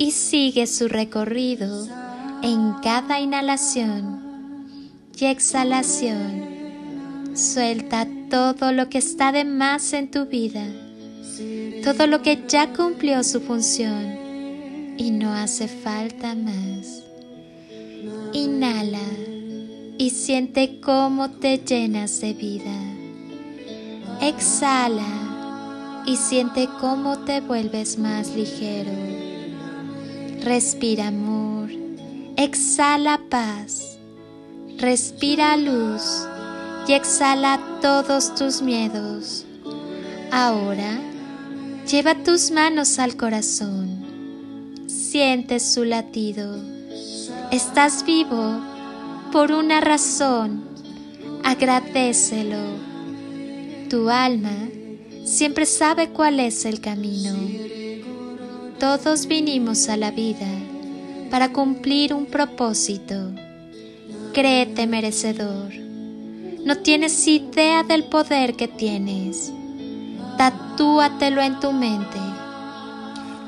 [0.00, 1.86] y sigue su recorrido
[2.42, 4.66] en cada inhalación
[5.14, 7.34] y exhalación.
[7.34, 10.64] Suelta todo lo que está de más en tu vida,
[11.84, 17.02] todo lo que ya cumplió su función y no hace falta más.
[18.32, 18.98] Inhala
[19.98, 22.74] y siente cómo te llenas de vida.
[24.22, 29.29] Exhala y siente cómo te vuelves más ligero.
[30.42, 31.68] Respira amor,
[32.38, 33.98] exhala paz,
[34.78, 36.26] respira luz
[36.88, 39.44] y exhala todos tus miedos.
[40.32, 40.98] Ahora,
[41.86, 46.56] lleva tus manos al corazón, siente su latido.
[47.52, 48.60] Estás vivo
[49.32, 50.64] por una razón,
[51.44, 52.64] agradecelo.
[53.90, 54.56] Tu alma
[55.22, 57.36] siempre sabe cuál es el camino.
[58.80, 60.48] Todos vinimos a la vida
[61.30, 63.14] para cumplir un propósito.
[64.32, 65.72] Créete merecedor.
[66.64, 69.52] No tienes idea del poder que tienes.
[70.36, 72.18] Tatúatelo en tu mente.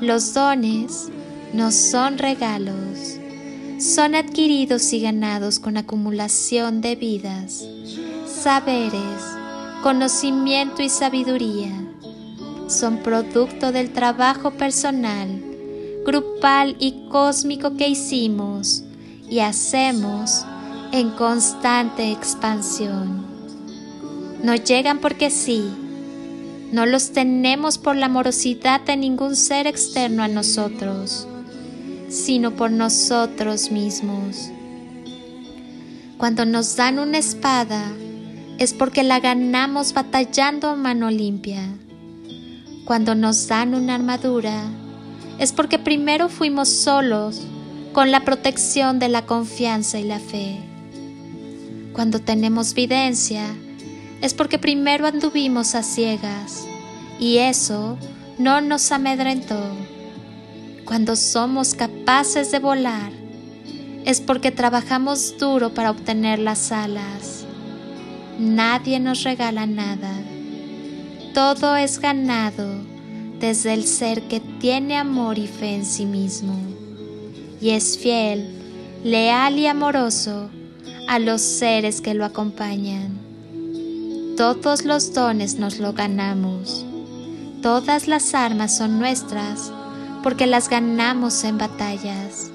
[0.00, 1.08] Los dones
[1.52, 3.18] no son regalos
[3.82, 7.66] son adquiridos y ganados con acumulación de vidas,
[8.26, 9.22] saberes,
[9.82, 11.91] conocimiento y sabiduría.
[12.72, 15.28] Son producto del trabajo personal,
[16.04, 18.84] grupal y cósmico que hicimos
[19.28, 20.44] y hacemos
[20.92, 23.26] en constante expansión.
[24.42, 25.62] No llegan porque sí,
[26.72, 31.28] no los tenemos por la amorosidad de ningún ser externo a nosotros
[32.12, 34.50] sino por nosotros mismos.
[36.18, 37.90] Cuando nos dan una espada,
[38.58, 41.62] es porque la ganamos batallando a mano limpia.
[42.84, 44.64] Cuando nos dan una armadura,
[45.38, 47.40] es porque primero fuimos solos
[47.92, 50.58] con la protección de la confianza y la fe.
[51.92, 53.46] Cuando tenemos videncia,
[54.20, 56.64] es porque primero anduvimos a ciegas
[57.18, 57.98] y eso
[58.38, 59.60] no nos amedrentó.
[60.84, 63.12] Cuando somos capaces de volar,
[64.04, 67.44] es porque trabajamos duro para obtener las alas.
[68.38, 70.21] Nadie nos regala nada.
[71.34, 72.66] Todo es ganado
[73.40, 76.54] desde el ser que tiene amor y fe en sí mismo
[77.58, 78.50] y es fiel,
[79.02, 80.50] leal y amoroso
[81.08, 83.18] a los seres que lo acompañan.
[84.36, 86.84] Todos los dones nos lo ganamos.
[87.62, 89.72] Todas las armas son nuestras
[90.22, 92.50] porque las ganamos en batallas.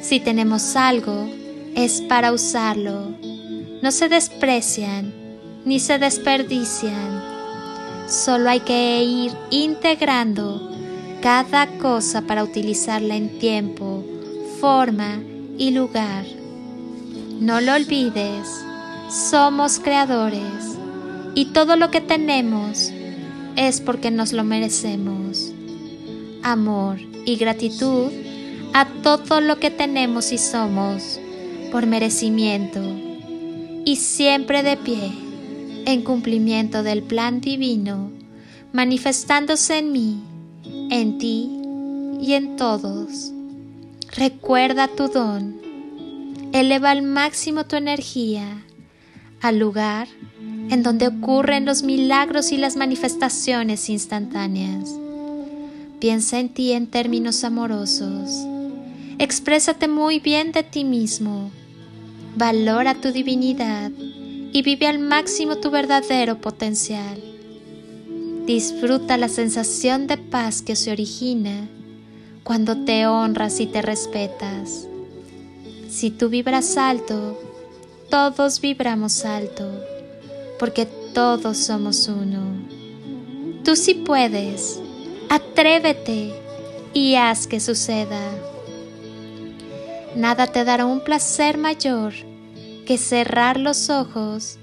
[0.00, 1.28] Si tenemos algo,
[1.74, 3.12] es para usarlo.
[3.82, 5.12] No se desprecian
[5.64, 7.17] ni se desperdician.
[8.08, 10.70] Solo hay que ir integrando
[11.20, 14.02] cada cosa para utilizarla en tiempo,
[14.60, 15.20] forma
[15.58, 16.24] y lugar.
[17.38, 18.48] No lo olvides,
[19.10, 20.78] somos creadores
[21.34, 22.90] y todo lo que tenemos
[23.56, 25.52] es porque nos lo merecemos
[26.42, 28.10] amor y gratitud
[28.72, 31.20] a todo lo que tenemos y somos
[31.70, 32.80] por merecimiento
[33.84, 35.27] y siempre de pie
[35.88, 38.10] en cumplimiento del plan divino
[38.74, 40.22] manifestándose en mí,
[40.90, 41.48] en ti
[42.20, 43.32] y en todos.
[44.14, 45.58] Recuerda tu don,
[46.52, 48.64] eleva al máximo tu energía
[49.40, 50.08] al lugar
[50.68, 54.94] en donde ocurren los milagros y las manifestaciones instantáneas.
[56.00, 58.46] Piensa en ti en términos amorosos.
[59.18, 61.50] Exprésate muy bien de ti mismo.
[62.36, 63.90] Valora tu divinidad
[64.52, 67.22] y vive al máximo tu verdadero potencial.
[68.46, 71.68] Disfruta la sensación de paz que se origina
[72.44, 74.86] cuando te honras y te respetas.
[75.88, 77.38] Si tú vibras alto,
[78.10, 79.70] todos vibramos alto,
[80.58, 82.40] porque todos somos uno.
[83.64, 84.80] Tú sí puedes
[85.30, 86.32] Atrévete
[86.94, 88.18] y haz que suceda.
[90.16, 92.14] Nada te dará un placer mayor
[92.88, 94.56] que cerrar los ojos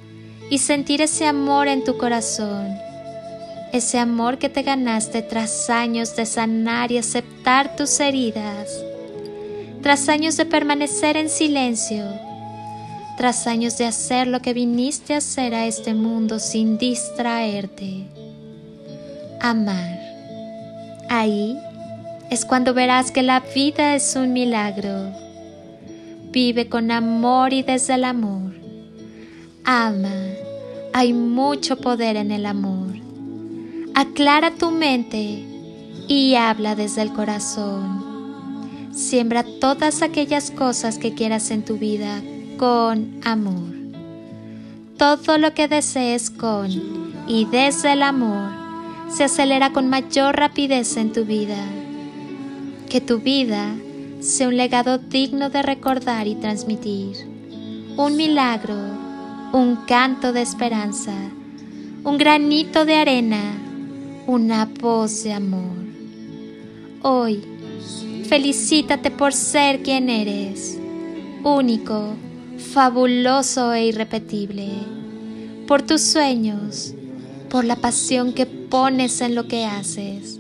[0.50, 2.76] y sentir ese amor en tu corazón,
[3.72, 8.84] ese amor que te ganaste tras años de sanar y aceptar tus heridas,
[9.84, 12.04] tras años de permanecer en silencio,
[13.16, 18.08] tras años de hacer lo que viniste a hacer a este mundo sin distraerte.
[19.40, 20.00] Amar.
[21.10, 21.56] Ahí
[22.32, 25.25] es cuando verás que la vida es un milagro.
[26.36, 28.52] Vive con amor y desde el amor.
[29.64, 30.12] Ama.
[30.92, 32.94] Hay mucho poder en el amor.
[33.94, 35.46] Aclara tu mente
[36.10, 38.66] y habla desde el corazón.
[38.92, 42.22] Siembra todas aquellas cosas que quieras en tu vida
[42.58, 43.74] con amor.
[44.98, 46.70] Todo lo que desees con
[47.30, 48.52] y desde el amor
[49.08, 51.64] se acelera con mayor rapidez en tu vida.
[52.90, 53.74] Que tu vida
[54.20, 57.18] sea un legado digno de recordar y transmitir.
[57.98, 58.76] Un milagro,
[59.54, 61.14] un canto de esperanza,
[62.04, 63.62] un granito de arena
[64.28, 65.78] una voz de amor.
[67.04, 67.44] Hoy,
[68.28, 70.80] felicítate por ser quien eres,
[71.44, 72.16] único,
[72.58, 74.70] fabuloso e irrepetible,
[75.68, 76.96] por tus sueños,
[77.50, 80.40] por la pasión que pones en lo que haces,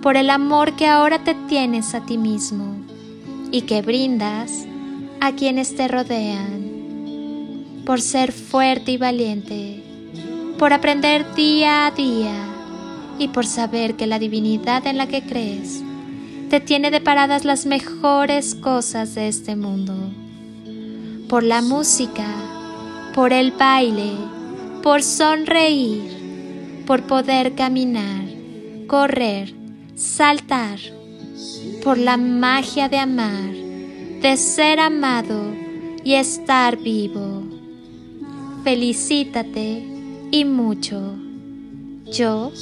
[0.00, 2.77] por el amor que ahora te tienes a ti mismo
[3.50, 4.66] y que brindas
[5.20, 9.82] a quienes te rodean, por ser fuerte y valiente,
[10.58, 12.34] por aprender día a día
[13.18, 15.82] y por saber que la divinidad en la que crees
[16.50, 19.94] te tiene deparadas las mejores cosas de este mundo.
[21.28, 22.26] Por la música,
[23.14, 24.12] por el baile,
[24.82, 28.24] por sonreír, por poder caminar,
[28.86, 29.54] correr,
[29.94, 30.78] saltar,
[31.82, 33.52] por la magia de amar,
[34.22, 35.52] de ser amado
[36.04, 37.42] y estar vivo.
[38.64, 39.84] Felicítate
[40.30, 41.14] y mucho.
[42.06, 42.52] Yo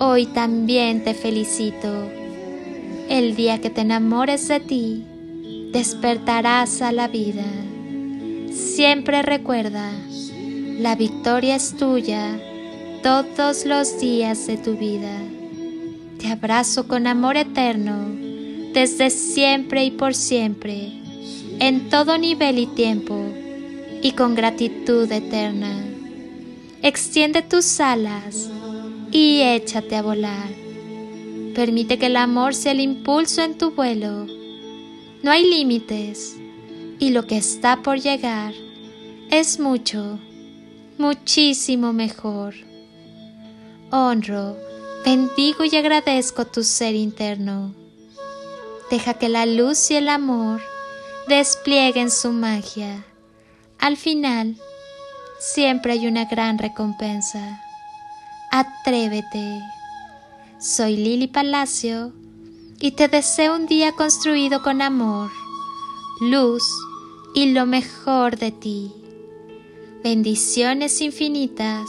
[0.00, 1.88] Hoy también te felicito.
[3.08, 5.04] El día que te enamores de ti,
[5.72, 7.44] despertarás a la vida.
[8.52, 9.90] Siempre recuerda,
[10.78, 12.38] la victoria es tuya
[13.02, 15.18] todos los días de tu vida.
[16.18, 18.08] Te abrazo con amor eterno,
[18.74, 20.92] desde siempre y por siempre,
[21.60, 23.24] en todo nivel y tiempo,
[24.02, 25.84] y con gratitud eterna.
[26.82, 28.50] Extiende tus alas
[29.12, 30.48] y échate a volar.
[31.54, 34.26] Permite que el amor sea el impulso en tu vuelo.
[35.22, 36.36] No hay límites
[36.98, 38.54] y lo que está por llegar
[39.30, 40.18] es mucho,
[40.98, 42.54] muchísimo mejor.
[43.90, 44.56] Honro,
[45.04, 47.74] bendigo y agradezco tu ser interno.
[48.90, 50.60] Deja que la luz y el amor
[51.28, 53.04] desplieguen su magia.
[53.78, 54.56] Al final,
[55.38, 57.60] siempre hay una gran recompensa.
[58.50, 59.60] Atrévete.
[60.58, 62.12] Soy Lili Palacio
[62.80, 65.30] y te deseo un día construido con amor,
[66.20, 66.64] luz
[67.34, 68.92] y lo mejor de ti.
[70.02, 71.88] Bendiciones infinitas